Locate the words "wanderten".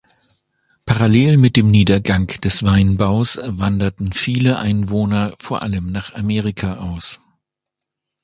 3.43-4.13